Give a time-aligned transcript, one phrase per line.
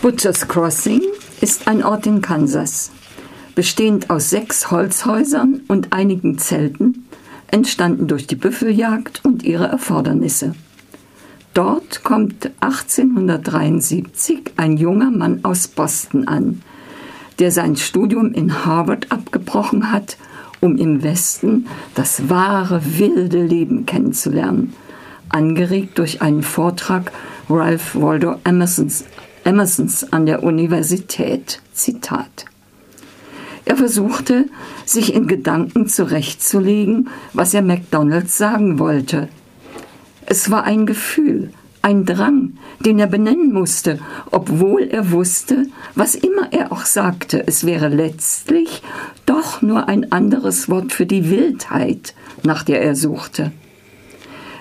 [0.00, 1.02] Butchers Crossing
[1.40, 2.92] ist ein Ort in Kansas,
[3.56, 7.08] bestehend aus sechs Holzhäusern und einigen Zelten,
[7.48, 10.54] entstanden durch die Büffeljagd und ihre Erfordernisse.
[11.52, 16.62] Dort kommt 1873 ein junger Mann aus Boston an,
[17.40, 20.16] der sein Studium in Harvard abgebrochen hat,
[20.60, 24.74] um im Westen das wahre wilde Leben kennenzulernen,
[25.28, 27.10] angeregt durch einen Vortrag
[27.50, 29.04] Ralph Waldo Emersons
[29.48, 31.62] Emersons an der Universität.
[31.72, 32.44] Zitat.
[33.64, 34.44] Er versuchte,
[34.84, 39.30] sich in Gedanken zurechtzulegen, was er McDonalds sagen wollte.
[40.26, 46.52] Es war ein Gefühl, ein Drang, den er benennen musste, obwohl er wusste, was immer
[46.52, 48.82] er auch sagte, es wäre letztlich
[49.24, 53.52] doch nur ein anderes Wort für die Wildheit, nach der er suchte.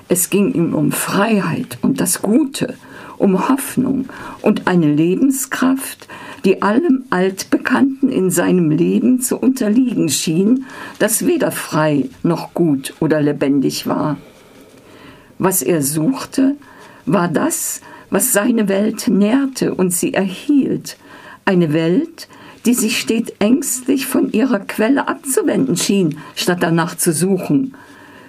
[0.07, 2.75] Es ging ihm um Freiheit und das Gute,
[3.17, 4.07] um Hoffnung
[4.41, 6.07] und eine Lebenskraft,
[6.45, 10.65] die allem Altbekannten in seinem Leben zu unterliegen schien,
[10.99, 14.17] das weder frei noch gut oder lebendig war.
[15.39, 16.55] Was er suchte,
[17.05, 20.97] war das, was seine Welt nährte und sie erhielt,
[21.45, 22.27] eine Welt,
[22.65, 27.75] die sich stets ängstlich von ihrer Quelle abzuwenden schien, statt danach zu suchen,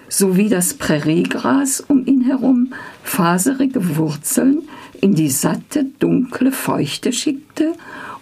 [0.07, 4.68] so wie das Präriegras um ihn herum faserige Wurzeln
[5.01, 7.73] in die satte, dunkle Feuchte schickte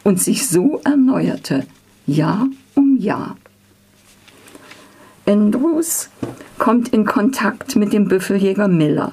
[0.04, 1.66] und sich so erneuerte,
[2.06, 3.38] Jahr um Jahr.
[5.26, 6.10] Andrews
[6.58, 9.12] kommt in Kontakt mit dem Büffeljäger Miller,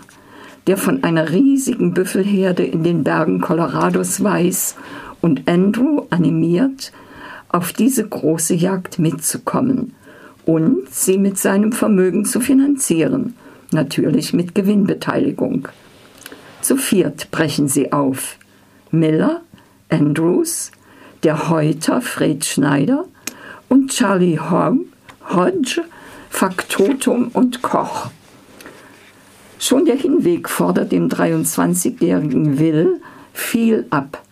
[0.67, 4.77] der von einer riesigen Büffelherde in den Bergen Colorados weiß
[5.21, 6.93] und Andrew animiert,
[7.49, 9.95] auf diese große Jagd mitzukommen
[10.45, 13.35] und sie mit seinem Vermögen zu finanzieren,
[13.73, 15.69] natürlich mit Gewinnbeteiligung.
[16.65, 18.39] Zu viert brechen sie auf.
[18.91, 19.43] Miller,
[19.91, 20.73] Andrews,
[21.23, 23.05] der Häuter Fred Schneider
[23.69, 25.83] und Charlie Hodge,
[26.31, 28.07] Faktotum und Koch.
[29.59, 32.99] Schon der Hinweg fordert dem 23-jährigen Will
[33.35, 34.23] viel ab.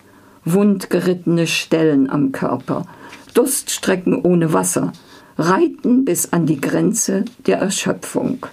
[0.47, 2.87] Wundgerittene Stellen am Körper,
[3.35, 4.95] Durststrecken ohne Wasser,
[5.37, 8.47] Reiten bis an die Grenze der Erschöpfung.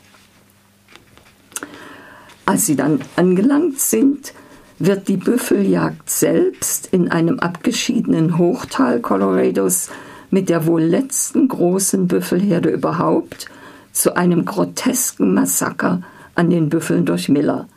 [2.50, 4.34] Als sie dann angelangt sind,
[4.80, 9.92] wird die Büffeljagd selbst in einem abgeschiedenen Hochtal Colorados
[10.32, 13.46] mit der wohl letzten großen Büffelherde überhaupt
[13.92, 16.02] zu einem grotesken Massaker
[16.34, 17.68] an den Büffeln durch Miller,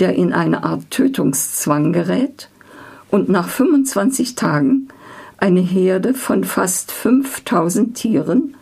[0.00, 2.48] der in eine Art Tötungszwang gerät
[3.08, 4.88] und nach 25 Tagen
[5.36, 8.56] eine Herde von fast 5000 Tieren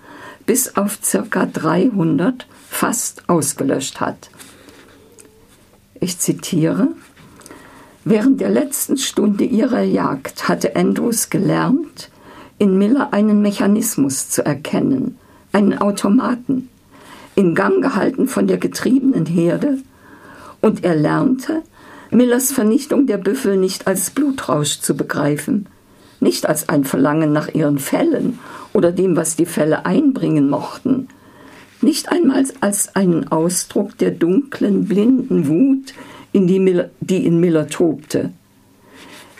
[0.44, 4.28] bis auf circa 300 fast ausgelöscht hat.
[6.00, 6.88] Ich zitiere,
[8.04, 12.10] Während der letzten Stunde ihrer Jagd hatte Andrews gelernt,
[12.58, 15.18] in Miller einen Mechanismus zu erkennen,
[15.52, 16.70] einen Automaten,
[17.34, 19.78] in Gang gehalten von der getriebenen Herde,
[20.62, 21.62] und er lernte,
[22.10, 25.66] Millers Vernichtung der Büffel nicht als Blutrausch zu begreifen,
[26.20, 28.38] nicht als ein Verlangen nach ihren Fällen
[28.72, 31.08] oder dem, was die Fälle einbringen mochten,
[31.82, 35.94] nicht einmal als einen Ausdruck der dunklen, blinden Wut,
[36.32, 38.32] in die, Miller, die in Miller tobte.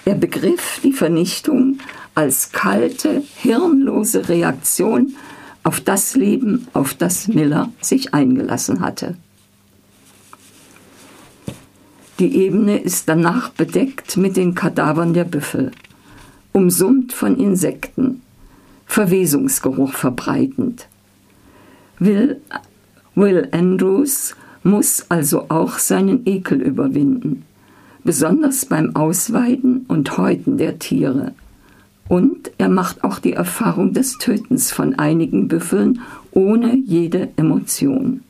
[0.04, 1.78] Er begriff die Vernichtung
[2.14, 5.14] als kalte, hirnlose Reaktion
[5.62, 9.16] auf das Leben, auf das Miller sich eingelassen hatte.
[12.18, 15.70] Die Ebene ist danach bedeckt mit den Kadavern der Büffel,
[16.52, 18.20] umsummt von Insekten,
[18.86, 20.86] Verwesungsgeruch verbreitend.
[22.00, 22.40] Will,
[23.14, 27.44] Will Andrews muss also auch seinen Ekel überwinden,
[28.04, 31.32] besonders beim Ausweiden und Häuten der Tiere.
[32.08, 36.00] Und er macht auch die Erfahrung des Tötens von einigen Büffeln
[36.32, 38.22] ohne jede Emotion.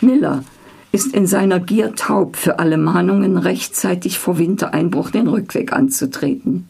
[0.00, 0.42] Miller
[0.90, 6.66] ist in seiner Gier taub für alle Mahnungen, rechtzeitig vor Wintereinbruch den Rückweg anzutreten.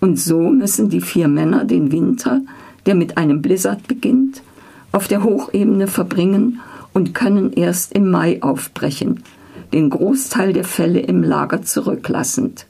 [0.00, 2.42] Und so müssen die vier Männer den Winter,
[2.86, 4.42] der mit einem Blizzard beginnt,
[4.92, 6.60] auf der Hochebene verbringen
[6.92, 9.22] und können erst im Mai aufbrechen,
[9.72, 12.66] den Großteil der Fälle im Lager zurücklassend.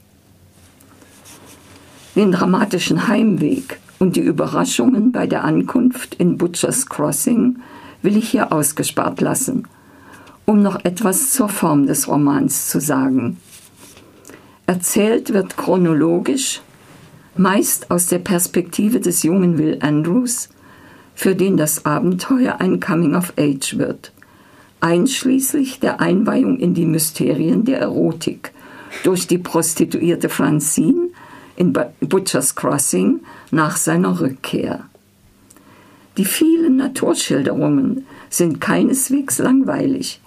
[2.15, 7.57] Den dramatischen Heimweg und die Überraschungen bei der Ankunft in Butchers Crossing
[8.01, 9.67] will ich hier ausgespart lassen,
[10.45, 13.37] um noch etwas zur Form des Romans zu sagen.
[14.65, 16.61] Erzählt wird chronologisch,
[17.35, 20.49] meist aus der Perspektive des jungen Will Andrews,
[21.15, 24.11] für den das Abenteuer ein Coming of Age wird,
[24.79, 28.53] einschließlich der Einweihung in die Mysterien der Erotik
[29.03, 31.09] durch die Prostituierte Francine
[31.55, 33.19] in Butcher's Crossing
[33.51, 34.85] nach seiner Rückkehr.
[36.17, 40.21] Die vielen Naturschilderungen sind keineswegs langweilig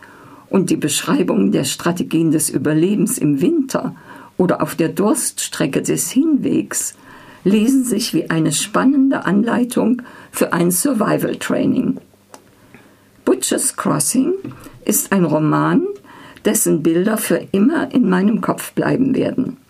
[0.50, 3.96] und die Beschreibungen der Strategien des Überlebens im Winter
[4.36, 6.94] oder auf der Durststrecke des Hinwegs
[7.44, 11.98] lesen sich wie eine spannende Anleitung für ein Survival Training.
[13.24, 14.32] Butcher's Crossing
[14.84, 15.86] ist ein Roman,
[16.44, 19.56] dessen Bilder für immer in meinem Kopf bleiben werden.